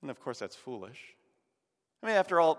And 0.00 0.10
of 0.10 0.20
course, 0.20 0.40
that's 0.40 0.56
foolish. 0.56 0.98
I 2.02 2.06
mean, 2.08 2.16
after 2.16 2.40
all, 2.40 2.58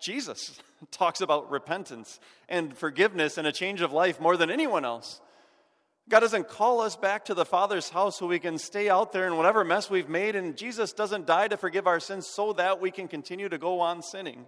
Jesus 0.00 0.60
talks 0.92 1.20
about 1.20 1.50
repentance 1.50 2.20
and 2.48 2.76
forgiveness 2.76 3.36
and 3.36 3.48
a 3.48 3.52
change 3.52 3.80
of 3.80 3.90
life 3.92 4.20
more 4.20 4.36
than 4.36 4.48
anyone 4.48 4.84
else. 4.84 5.20
God 6.08 6.20
doesn't 6.20 6.48
call 6.48 6.80
us 6.82 6.94
back 6.94 7.24
to 7.24 7.34
the 7.34 7.44
Father's 7.44 7.88
house 7.88 8.18
so 8.18 8.26
we 8.26 8.38
can 8.38 8.58
stay 8.58 8.88
out 8.88 9.12
there 9.12 9.26
in 9.26 9.36
whatever 9.36 9.64
mess 9.64 9.90
we've 9.90 10.08
made, 10.08 10.36
and 10.36 10.56
Jesus 10.56 10.92
doesn't 10.92 11.26
die 11.26 11.48
to 11.48 11.56
forgive 11.56 11.88
our 11.88 11.98
sins 11.98 12.28
so 12.28 12.52
that 12.52 12.80
we 12.80 12.92
can 12.92 13.08
continue 13.08 13.48
to 13.48 13.58
go 13.58 13.80
on 13.80 14.02
sinning. 14.02 14.46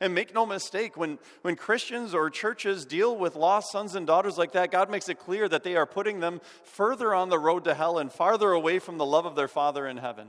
And 0.00 0.14
make 0.14 0.34
no 0.34 0.44
mistake, 0.44 0.96
when, 0.96 1.18
when 1.42 1.54
Christians 1.56 2.12
or 2.12 2.28
churches 2.28 2.84
deal 2.84 3.16
with 3.16 3.36
lost 3.36 3.70
sons 3.70 3.94
and 3.94 4.06
daughters 4.06 4.36
like 4.36 4.52
that, 4.52 4.72
God 4.72 4.90
makes 4.90 5.08
it 5.08 5.18
clear 5.18 5.48
that 5.48 5.62
they 5.62 5.76
are 5.76 5.86
putting 5.86 6.20
them 6.20 6.40
further 6.64 7.14
on 7.14 7.28
the 7.28 7.38
road 7.38 7.64
to 7.64 7.74
hell 7.74 7.98
and 7.98 8.12
farther 8.12 8.50
away 8.50 8.78
from 8.78 8.98
the 8.98 9.06
love 9.06 9.26
of 9.26 9.36
their 9.36 9.48
Father 9.48 9.86
in 9.86 9.96
heaven. 9.96 10.28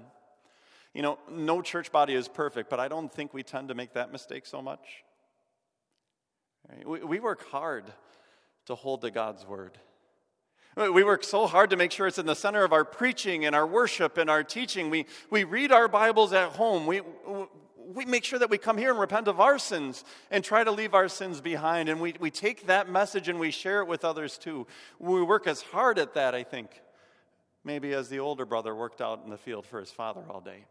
You 0.94 1.02
know, 1.02 1.20
no 1.30 1.62
church 1.62 1.92
body 1.92 2.14
is 2.14 2.28
perfect, 2.28 2.70
but 2.70 2.80
I 2.80 2.88
don't 2.88 3.12
think 3.12 3.34
we 3.34 3.44
tend 3.44 3.70
to 3.70 3.76
make 3.76 3.94
that 3.94 4.12
mistake 4.12 4.46
so 4.46 4.62
much. 4.62 5.04
We, 6.86 7.04
we 7.04 7.20
work 7.20 7.50
hard 7.50 7.86
to 8.68 8.76
hold 8.76 9.02
to 9.02 9.12
God's 9.12 9.46
word. 9.46 9.78
We 10.78 11.04
work 11.04 11.24
so 11.24 11.48
hard 11.48 11.72
to 11.72 11.76
make 11.76 11.92
sure 11.92 12.06
it's 12.06 12.20
in 12.20 12.28
the 12.28 12.36
center 12.36 12.64
of 12.64 12.72
our 12.72 12.86
preaching 12.86 13.46
and 13.46 13.56
our 13.56 13.66
worship 13.66 14.20
and 14.20 14.30
our 14.30 14.44
teaching. 14.44 14.92
We, 14.92 15.08
we 15.32 15.44
read 15.44 15.72
our 15.72 15.88
Bibles 15.88 16.34
at 16.34 16.50
home. 16.50 16.86
We, 16.86 17.02
we 17.96 18.06
make 18.06 18.24
sure 18.24 18.38
that 18.38 18.52
we 18.52 18.60
come 18.60 18.78
here 18.78 18.92
and 18.92 19.00
repent 19.00 19.28
of 19.28 19.40
our 19.40 19.58
sins 19.58 20.04
and 20.30 20.44
try 20.44 20.64
to 20.64 20.70
leave 20.70 20.94
our 20.94 21.08
sins 21.08 21.42
behind. 21.42 21.90
And 21.90 22.00
we, 22.00 22.14
we 22.20 22.30
take 22.30 22.68
that 22.68 22.92
message 22.92 23.28
and 23.28 23.40
we 23.40 23.50
share 23.50 23.82
it 23.82 23.88
with 23.88 24.06
others 24.06 24.38
too. 24.38 24.68
We 25.00 25.24
work 25.24 25.48
as 25.48 25.64
hard 25.64 25.98
at 25.98 26.14
that, 26.14 26.36
I 26.36 26.44
think, 26.44 26.70
maybe 27.64 27.94
as 27.94 28.10
the 28.10 28.20
older 28.20 28.46
brother 28.46 28.76
worked 28.76 29.02
out 29.02 29.22
in 29.24 29.32
the 29.32 29.38
field 29.38 29.66
for 29.66 29.80
his 29.80 29.90
father 29.90 30.22
all 30.30 30.42
day. 30.42 30.66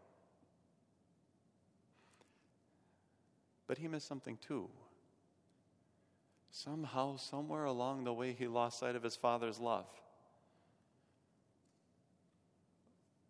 But 3.67 3.77
he 3.77 3.89
missed 3.89 4.07
something 4.07 4.37
too. 4.37 4.69
Somehow, 6.51 7.17
somewhere 7.17 7.65
along 7.65 8.03
the 8.03 8.13
way, 8.13 8.33
he 8.33 8.47
lost 8.47 8.79
sight 8.79 8.95
of 8.95 9.03
his 9.03 9.15
father's 9.15 9.59
love. 9.59 9.85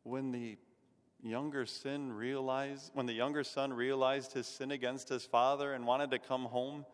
When 0.04 0.32
the 0.32 0.58
younger 1.24 1.66
son 1.66 2.12
realized 2.12 2.92
when 2.94 3.06
the 3.06 3.14
younger 3.14 3.44
son 3.44 3.74
realized 3.74 4.34
his 4.34 4.48
sin 4.48 4.72
against 4.72 5.10
his 5.10 5.26
father 5.26 5.74
and 5.74 5.86
wanted 5.86 6.12
to 6.12 6.20
come 6.20 6.46
home, 6.46 6.86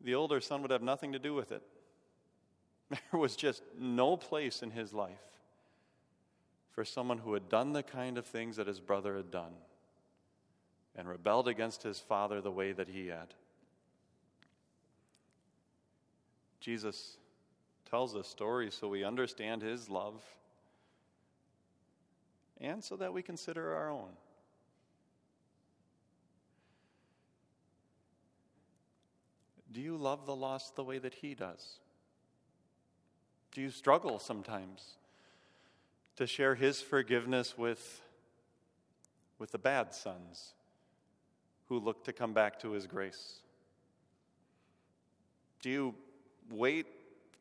the 0.00 0.14
older 0.14 0.40
son 0.40 0.62
would 0.62 0.70
have 0.70 0.82
nothing 0.82 1.12
to 1.12 1.18
do 1.18 1.34
with 1.34 1.52
it. 1.52 1.62
There 3.10 3.20
was 3.20 3.36
just 3.36 3.62
no 3.78 4.16
place 4.16 4.62
in 4.62 4.70
his 4.70 4.92
life 4.92 5.18
for 6.70 6.84
someone 6.84 7.18
who 7.18 7.34
had 7.34 7.48
done 7.48 7.72
the 7.72 7.82
kind 7.82 8.18
of 8.18 8.26
things 8.26 8.56
that 8.56 8.66
his 8.66 8.80
brother 8.80 9.16
had 9.16 9.30
done 9.30 9.52
and 10.96 11.08
rebelled 11.08 11.48
against 11.48 11.82
his 11.82 11.98
father 11.98 12.40
the 12.40 12.50
way 12.50 12.72
that 12.72 12.88
he 12.88 13.08
had. 13.08 13.34
Jesus 16.64 17.18
tells 17.90 18.16
us 18.16 18.26
stories 18.26 18.72
so 18.72 18.88
we 18.88 19.04
understand 19.04 19.60
his 19.60 19.90
love 19.90 20.24
and 22.58 22.82
so 22.82 22.96
that 22.96 23.12
we 23.12 23.20
consider 23.20 23.74
our 23.74 23.90
own. 23.90 24.08
Do 29.70 29.82
you 29.82 29.98
love 29.98 30.24
the 30.24 30.34
lost 30.34 30.74
the 30.74 30.82
way 30.82 30.96
that 30.96 31.12
he 31.12 31.34
does? 31.34 31.80
Do 33.52 33.60
you 33.60 33.68
struggle 33.68 34.18
sometimes 34.18 34.94
to 36.16 36.26
share 36.26 36.54
his 36.54 36.80
forgiveness 36.80 37.58
with, 37.58 38.00
with 39.38 39.52
the 39.52 39.58
bad 39.58 39.92
sons 39.92 40.54
who 41.68 41.78
look 41.78 42.04
to 42.04 42.14
come 42.14 42.32
back 42.32 42.58
to 42.60 42.70
his 42.70 42.86
grace? 42.86 43.40
Do 45.60 45.68
you 45.68 45.94
wait 46.50 46.86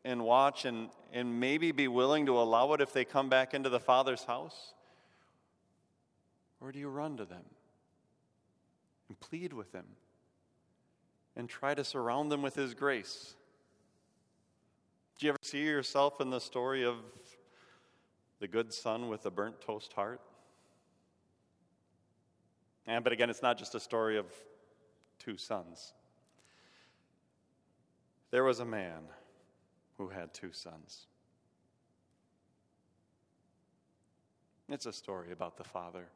and 0.06 0.24
watch 0.24 0.66
and, 0.66 0.90
and 1.12 1.40
maybe 1.40 1.72
be 1.72 1.88
willing 1.88 2.26
to 2.26 2.38
allow 2.38 2.74
it 2.74 2.82
if 2.82 2.94
they 2.94 3.06
come 3.06 3.30
back 3.30 3.54
into 3.54 3.70
the 3.70 3.80
Father's 3.80 4.24
house? 4.24 4.74
Or 6.60 6.72
do 6.72 6.80
you 6.80 6.90
run 6.90 7.18
to 7.18 7.26
them 7.26 7.44
and 9.08 9.20
plead 9.20 9.54
with 9.54 9.72
them 9.72 9.86
and 11.36 11.50
try 11.50 11.74
to 11.74 11.84
surround 11.84 12.32
them 12.32 12.42
with 12.42 12.56
His 12.56 12.74
grace? 12.74 13.36
Do 15.20 15.26
you 15.26 15.30
ever 15.32 15.40
see 15.42 15.64
yourself 15.64 16.22
in 16.22 16.30
the 16.30 16.40
story 16.40 16.84
of 16.84 16.96
the 18.40 18.48
good 18.48 18.74
son 18.74 19.10
with 19.10 19.24
the 19.24 19.32
burnt 19.32 19.62
toast 19.62 19.94
heart? 19.94 20.22
And, 22.86 23.04
but 23.04 23.14
again, 23.14 23.30
it's 23.30 23.42
not 23.42 23.58
just 23.58 23.76
a 23.76 23.80
story 23.80 24.18
of 24.18 24.26
two 25.20 25.38
sons. 25.38 25.94
There 28.34 28.44
was 28.44 28.60
a 28.60 28.66
man 28.66 29.04
who 30.00 30.08
had 30.08 30.34
two 30.34 30.52
sons. 30.54 31.06
It's 34.68 34.88
a 34.88 34.92
story 34.92 35.32
about 35.32 35.56
the 35.56 35.64
father. 35.64 36.08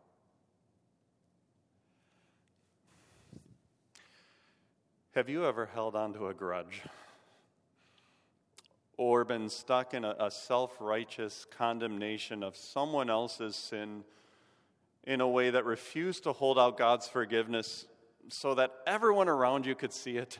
Have 5.14 5.30
you 5.30 5.46
ever 5.46 5.68
held 5.68 5.96
on 5.96 6.14
to 6.14 6.30
a 6.30 6.34
grudge? 6.34 6.82
Or 8.98 9.24
been 9.24 9.48
stuck 9.48 9.94
in 9.94 10.04
a, 10.04 10.16
a 10.20 10.32
self 10.32 10.76
righteous 10.80 11.46
condemnation 11.56 12.42
of 12.42 12.58
someone 12.58 13.12
else's 13.12 13.56
sin 13.56 14.04
in 15.04 15.22
a 15.22 15.30
way 15.30 15.52
that 15.52 15.66
refused 15.66 16.24
to 16.24 16.34
hold 16.34 16.58
out 16.58 16.80
God's 16.80 17.08
forgiveness 17.08 17.86
so 18.30 18.56
that 18.56 18.72
everyone 18.88 19.30
around 19.30 19.68
you 19.68 19.76
could 19.76 19.94
see 19.94 20.18
it? 20.18 20.40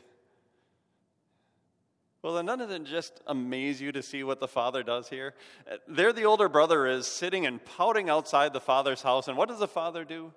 Well, 2.22 2.34
then 2.34 2.46
doesn't 2.46 2.70
it 2.70 2.84
just 2.84 3.20
amaze 3.26 3.80
you 3.80 3.92
to 3.92 4.02
see 4.02 4.24
what 4.24 4.40
the 4.40 4.48
father 4.48 4.82
does 4.82 5.08
here? 5.08 5.34
Uh, 5.70 5.76
there, 5.86 6.12
the 6.12 6.24
older 6.24 6.48
brother 6.48 6.86
is 6.86 7.06
sitting 7.06 7.46
and 7.46 7.64
pouting 7.64 8.10
outside 8.10 8.52
the 8.52 8.60
father's 8.60 9.02
house, 9.02 9.28
and 9.28 9.36
what 9.36 9.48
does 9.48 9.60
the 9.60 9.68
father 9.68 10.04
do? 10.04 10.32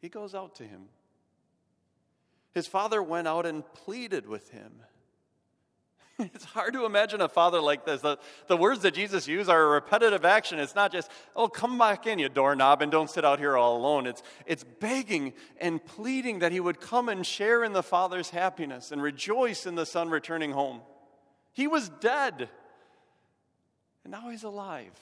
He 0.00 0.08
goes 0.08 0.34
out 0.34 0.54
to 0.56 0.64
him. 0.64 0.86
His 2.54 2.66
father 2.66 3.02
went 3.02 3.28
out 3.28 3.44
and 3.44 3.62
pleaded 3.74 4.26
with 4.26 4.50
him. 4.50 4.72
It's 6.34 6.44
hard 6.44 6.72
to 6.74 6.84
imagine 6.84 7.20
a 7.20 7.28
father 7.28 7.60
like 7.60 7.84
this. 7.84 8.00
The, 8.00 8.18
the 8.48 8.56
words 8.56 8.80
that 8.82 8.94
Jesus 8.94 9.28
used 9.28 9.48
are 9.48 9.62
a 9.62 9.68
repetitive 9.68 10.24
action. 10.24 10.58
It's 10.58 10.74
not 10.74 10.90
just, 10.90 11.10
oh, 11.36 11.48
come 11.48 11.78
back 11.78 12.06
in, 12.06 12.18
you 12.18 12.28
doorknob, 12.28 12.82
and 12.82 12.90
don't 12.90 13.08
sit 13.08 13.24
out 13.24 13.38
here 13.38 13.56
all 13.56 13.76
alone. 13.76 14.06
It's, 14.06 14.22
it's 14.44 14.64
begging 14.64 15.32
and 15.60 15.84
pleading 15.84 16.40
that 16.40 16.50
he 16.50 16.58
would 16.58 16.80
come 16.80 17.08
and 17.08 17.24
share 17.24 17.62
in 17.62 17.72
the 17.72 17.82
father's 17.82 18.30
happiness 18.30 18.90
and 18.90 19.00
rejoice 19.00 19.64
in 19.64 19.76
the 19.76 19.86
son 19.86 20.10
returning 20.10 20.50
home. 20.50 20.80
He 21.52 21.66
was 21.66 21.88
dead, 21.88 22.48
and 24.04 24.10
now 24.10 24.28
he's 24.28 24.44
alive. 24.44 24.98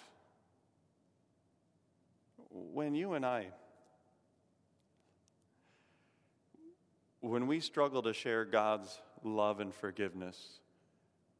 When 2.50 2.94
you 2.94 3.14
and 3.14 3.24
I, 3.24 3.46
when 7.20 7.46
we 7.46 7.60
struggle 7.60 8.02
to 8.02 8.12
share 8.12 8.44
God's 8.44 9.00
love 9.22 9.60
and 9.60 9.74
forgiveness, 9.74 10.60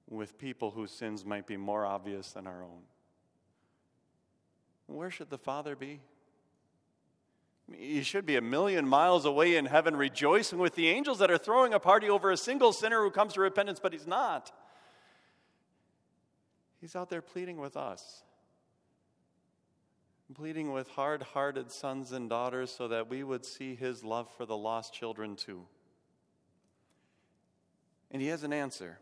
with 0.08 0.38
people 0.38 0.70
whose 0.70 0.90
sins 0.90 1.25
might 1.25 1.46
be 1.46 1.56
more 1.56 1.84
obvious 1.84 2.32
than 2.32 2.46
our 2.46 2.62
own. 2.62 2.82
Where 4.86 5.10
should 5.10 5.30
the 5.30 5.38
Father 5.38 5.75
be? 5.75 6.00
He 7.72 8.02
should 8.02 8.25
be 8.25 8.36
a 8.36 8.40
million 8.40 8.86
miles 8.86 9.25
away 9.25 9.56
in 9.56 9.66
heaven, 9.66 9.96
rejoicing 9.96 10.60
with 10.60 10.76
the 10.76 10.88
angels 10.88 11.18
that 11.18 11.30
are 11.30 11.38
throwing 11.38 11.75
a 11.75 11.80
party 11.80 12.08
over 12.08 12.30
a 12.30 12.36
single 12.36 12.72
sinner 12.72 13.02
who 13.02 13.10
comes 13.10 13.32
to 13.32 13.40
repentance, 13.40 13.80
but 13.80 13.92
he's 13.92 14.06
not. 14.06 14.52
He's 16.80 16.94
out 16.94 17.10
there 17.10 17.22
pleading 17.22 17.56
with 17.56 17.76
us, 17.76 18.22
pleading 20.34 20.70
with 20.72 20.88
hard 20.90 21.22
hearted 21.22 21.72
sons 21.72 22.12
and 22.12 22.30
daughters 22.30 22.70
so 22.70 22.86
that 22.86 23.08
we 23.08 23.25
would 23.25 23.44
see 23.44 23.75
his 23.75 24.04
love 24.04 24.28
for 24.36 24.46
the 24.46 24.56
lost 24.56 24.94
children 24.94 25.34
too. 25.34 25.66
And 28.12 28.22
he 28.22 28.28
has 28.28 28.44
an 28.44 28.52
answer. 28.52 28.98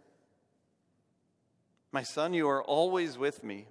My 1.94 2.02
son, 2.02 2.34
you 2.34 2.48
are 2.48 2.60
always 2.60 3.16
with 3.16 3.44
me, 3.44 3.68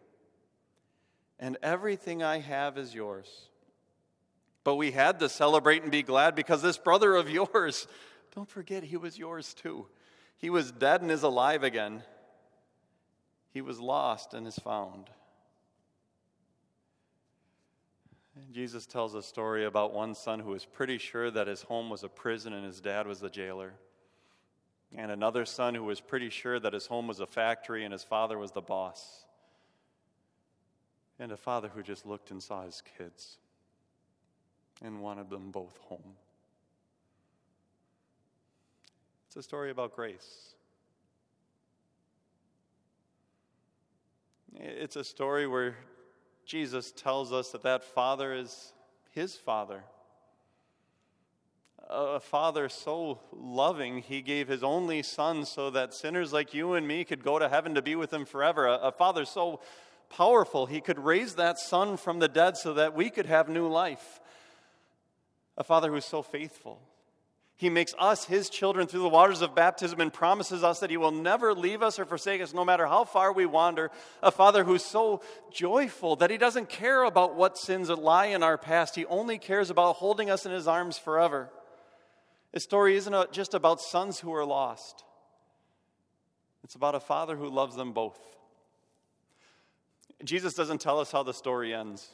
and 1.41 1.57
everything 1.61 2.23
I 2.23 2.39
have 2.39 2.77
is 2.77 2.95
yours. 2.95 3.49
But 4.63 4.75
we 4.75 4.91
had 4.91 5.19
to 5.19 5.27
celebrate 5.27 5.83
and 5.83 5.91
be 5.91 6.03
glad 6.03 6.33
because 6.33 6.61
this 6.61 6.77
brother 6.77 7.17
of 7.17 7.29
yours, 7.39 7.85
don't 8.33 8.49
forget, 8.49 8.83
he 8.83 8.95
was 8.95 9.19
yours 9.19 9.53
too. 9.53 9.87
He 10.37 10.49
was 10.49 10.71
dead 10.71 11.01
and 11.01 11.11
is 11.11 11.23
alive 11.23 11.63
again. 11.63 12.01
He 13.51 13.59
was 13.59 13.81
lost 13.81 14.33
and 14.33 14.47
is 14.47 14.57
found. 14.57 15.09
Jesus 18.53 18.85
tells 18.85 19.15
a 19.15 19.21
story 19.21 19.65
about 19.65 19.93
one 19.93 20.15
son 20.15 20.39
who 20.39 20.51
was 20.51 20.63
pretty 20.63 20.97
sure 20.97 21.29
that 21.29 21.47
his 21.47 21.63
home 21.63 21.89
was 21.89 22.05
a 22.05 22.09
prison 22.09 22.53
and 22.53 22.65
his 22.65 22.79
dad 22.79 23.05
was 23.05 23.19
the 23.19 23.29
jailer 23.29 23.73
and 24.95 25.11
another 25.11 25.45
son 25.45 25.75
who 25.75 25.83
was 25.83 25.99
pretty 25.99 26.29
sure 26.29 26.59
that 26.59 26.73
his 26.73 26.87
home 26.87 27.07
was 27.07 27.19
a 27.19 27.25
factory 27.25 27.83
and 27.83 27.91
his 27.91 28.03
father 28.03 28.37
was 28.37 28.51
the 28.51 28.61
boss, 28.61 29.25
and 31.19 31.31
a 31.31 31.37
father 31.37 31.69
who 31.73 31.81
just 31.81 32.05
looked 32.05 32.31
and 32.31 32.41
saw 32.41 32.63
his 32.63 32.81
kids 32.97 33.37
and 34.83 35.01
wanted 35.01 35.29
them 35.29 35.51
both 35.51 35.77
home. 35.87 36.15
It's 39.27 39.35
a 39.35 39.43
story 39.43 39.71
about 39.71 39.95
grace. 39.95 40.53
It's 44.55 44.95
a 44.95 45.03
story 45.03 45.47
where 45.47 45.75
Jesus 46.45 46.91
tells 46.91 47.31
us 47.33 47.49
that 47.51 47.63
that 47.63 47.83
father 47.83 48.33
is 48.33 48.73
his 49.11 49.35
father 49.35 49.83
a 51.93 52.19
father 52.19 52.69
so 52.69 53.19
loving, 53.31 53.99
he 53.99 54.21
gave 54.21 54.47
his 54.47 54.63
only 54.63 55.03
son 55.03 55.45
so 55.45 55.69
that 55.69 55.93
sinners 55.93 56.33
like 56.33 56.53
you 56.53 56.73
and 56.73 56.87
me 56.87 57.03
could 57.03 57.23
go 57.23 57.39
to 57.39 57.47
heaven 57.47 57.75
to 57.75 57.81
be 57.81 57.95
with 57.95 58.11
him 58.11 58.25
forever. 58.25 58.65
A, 58.67 58.75
a 58.75 58.91
father 58.91 59.25
so 59.25 59.59
powerful, 60.09 60.65
he 60.65 60.81
could 60.81 60.99
raise 60.99 61.35
that 61.35 61.59
son 61.59 61.97
from 61.97 62.19
the 62.19 62.27
dead 62.27 62.57
so 62.57 62.73
that 62.73 62.95
we 62.95 63.09
could 63.09 63.25
have 63.25 63.47
new 63.47 63.67
life. 63.67 64.19
A 65.57 65.63
father 65.63 65.91
who's 65.91 66.05
so 66.05 66.21
faithful. 66.21 66.81
He 67.55 67.69
makes 67.69 67.93
us 67.99 68.25
his 68.25 68.49
children 68.49 68.87
through 68.87 69.03
the 69.03 69.09
waters 69.09 69.41
of 69.41 69.55
baptism 69.55 70.01
and 70.01 70.11
promises 70.11 70.63
us 70.63 70.79
that 70.79 70.89
he 70.89 70.97
will 70.97 71.11
never 71.11 71.53
leave 71.53 71.83
us 71.83 71.99
or 71.99 72.05
forsake 72.05 72.41
us 72.41 72.53
no 72.53 72.65
matter 72.65 72.87
how 72.87 73.03
far 73.03 73.31
we 73.31 73.45
wander. 73.45 73.91
A 74.23 74.31
father 74.31 74.63
who's 74.63 74.83
so 74.83 75.21
joyful 75.51 76.15
that 76.17 76.31
he 76.31 76.37
doesn't 76.37 76.69
care 76.69 77.03
about 77.03 77.35
what 77.35 77.57
sins 77.57 77.89
lie 77.89 78.25
in 78.27 78.41
our 78.41 78.57
past, 78.57 78.95
he 78.95 79.05
only 79.05 79.37
cares 79.37 79.69
about 79.69 79.97
holding 79.97 80.31
us 80.31 80.45
in 80.45 80.51
his 80.51 80.67
arms 80.67 80.97
forever. 80.97 81.51
This 82.53 82.63
story 82.63 82.95
isn't 82.95 83.31
just 83.31 83.55
about 83.55 83.81
sons 83.81 84.19
who 84.19 84.33
are 84.33 84.45
lost, 84.45 85.03
it's 86.63 86.75
about 86.75 86.95
a 86.95 86.99
father 86.99 87.35
who 87.35 87.49
loves 87.49 87.75
them 87.75 87.91
both. 87.91 88.19
Jesus 90.23 90.53
doesn't 90.53 90.79
tell 90.79 90.99
us 90.99 91.11
how 91.11 91.23
the 91.23 91.33
story 91.33 91.73
ends. 91.73 92.07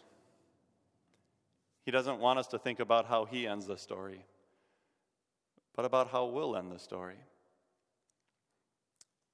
He 1.83 1.91
doesn't 1.91 2.19
want 2.19 2.39
us 2.39 2.47
to 2.47 2.57
think 2.57 2.79
about 2.79 3.05
how 3.05 3.25
he 3.25 3.45
ends 3.45 3.67
the 3.67 3.77
story, 3.77 4.25
but 5.75 5.85
about 5.85 6.09
how 6.09 6.25
we'll 6.25 6.55
end 6.55 6.71
the 6.71 6.79
story. 6.79 7.17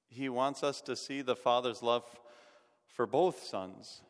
He 0.10 0.28
wants 0.28 0.64
us 0.64 0.82
to 0.82 0.96
see 0.96 1.22
the 1.22 1.36
Father's 1.36 1.84
love 1.84 2.04
for 2.88 3.06
both 3.06 3.44
sons 3.44 4.02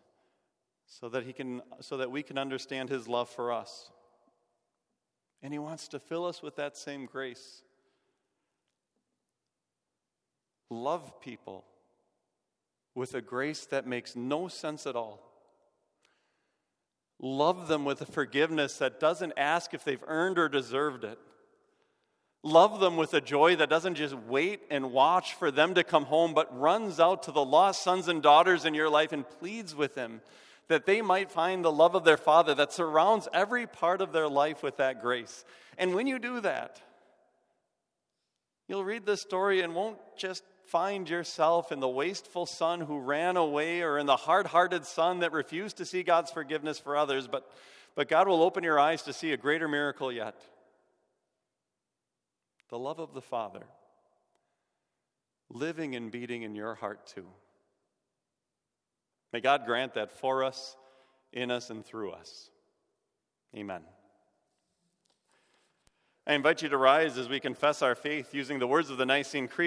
so 0.87 1.09
that, 1.09 1.23
he 1.23 1.33
can, 1.33 1.61
so 1.81 1.97
that 1.97 2.09
we 2.11 2.23
can 2.23 2.37
understand 2.37 2.89
his 2.89 3.07
love 3.07 3.29
for 3.29 3.51
us. 3.51 3.91
And 5.45 5.53
He 5.53 5.59
wants 5.59 5.87
to 5.89 5.99
fill 5.99 6.25
us 6.25 6.41
with 6.41 6.55
that 6.55 6.75
same 6.75 7.05
grace. 7.05 7.61
Love 10.71 11.21
people 11.21 11.63
with 12.95 13.13
a 13.13 13.21
grace 13.21 13.67
that 13.67 13.85
makes 13.85 14.15
no 14.15 14.47
sense 14.47 14.87
at 14.87 14.95
all. 14.95 15.21
Love 17.21 17.67
them 17.67 17.85
with 17.85 18.01
a 18.01 18.07
forgiveness 18.07 18.79
that 18.79 18.99
doesn't 18.99 19.33
ask 19.37 19.75
if 19.75 19.83
they've 19.83 20.03
earned 20.07 20.39
or 20.39 20.49
deserved 20.49 21.03
it. 21.03 21.19
Love 22.41 22.79
them 22.79 22.97
with 22.97 23.13
a 23.13 23.21
joy 23.21 23.55
that 23.55 23.69
doesn't 23.69 23.95
just 23.95 24.15
wait 24.15 24.61
and 24.71 24.91
watch 24.91 25.35
for 25.35 25.51
them 25.51 25.75
to 25.75 25.83
come 25.83 26.05
home, 26.05 26.33
but 26.33 26.59
runs 26.59 26.99
out 26.99 27.21
to 27.21 27.31
the 27.31 27.45
lost 27.45 27.83
sons 27.83 28.07
and 28.07 28.23
daughters 28.23 28.65
in 28.65 28.73
your 28.73 28.89
life 28.89 29.11
and 29.11 29.29
pleads 29.29 29.75
with 29.75 29.93
them 29.93 30.21
that 30.67 30.85
they 30.85 31.01
might 31.01 31.31
find 31.31 31.63
the 31.63 31.71
love 31.71 31.95
of 31.95 32.03
their 32.03 32.17
Father 32.17 32.55
that 32.55 32.73
surrounds 32.73 33.27
every 33.33 33.67
part 33.67 34.01
of 34.01 34.11
their 34.11 34.27
life 34.27 34.63
with 34.63 34.77
that 34.77 35.01
grace. 35.01 35.45
And 35.77 35.93
when 35.93 36.07
you 36.07 36.19
do 36.19 36.41
that, 36.41 36.81
you'll 38.67 38.83
read 38.83 39.05
this 39.05 39.21
story 39.21 39.61
and 39.61 39.75
won't 39.75 39.99
just 40.17 40.43
find 40.65 41.07
yourself 41.07 41.71
in 41.71 41.79
the 41.79 41.87
wasteful 41.87 42.45
son 42.45 42.81
who 42.81 42.99
ran 42.99 43.37
away 43.37 43.81
or 43.81 43.99
in 43.99 44.07
the 44.07 44.15
hard 44.15 44.47
hearted 44.47 44.85
son 44.85 45.19
that 45.19 45.31
refused 45.31 45.77
to 45.77 45.85
see 45.85 46.01
God's 46.01 46.31
forgiveness 46.31 46.79
for 46.79 46.97
others, 46.97 47.27
but, 47.27 47.49
but 47.95 48.07
God 48.07 48.27
will 48.27 48.41
open 48.41 48.63
your 48.63 48.79
eyes 48.79 49.03
to 49.03 49.13
see 49.13 49.31
a 49.31 49.37
greater 49.37 49.67
miracle 49.67 50.11
yet 50.11 50.35
the 52.69 52.79
love 52.79 52.99
of 52.99 53.13
the 53.13 53.21
Father 53.21 53.63
living 55.49 55.95
and 55.95 56.11
beating 56.11 56.41
in 56.41 56.55
your 56.55 56.75
heart 56.75 57.05
too. 57.05 57.27
May 59.33 59.41
God 59.41 59.65
grant 59.65 59.95
that 59.95 60.11
for 60.11 60.43
us, 60.43 60.75
in 61.33 61.51
us, 61.51 61.69
and 61.69 61.85
through 61.85 62.11
us. 62.11 62.49
Amen. 63.55 63.81
I 66.27 66.33
invite 66.33 66.61
you 66.61 66.69
to 66.69 66.77
rise 66.77 67.17
as 67.17 67.29
we 67.29 67.39
confess 67.39 67.81
our 67.81 67.93
faith 67.93 68.33
using 68.33 68.59
the 68.59 68.67
words 68.67 68.89
of 68.89 68.97
the 68.97 69.05
Nicene 69.05 69.47
Creed. 69.47 69.63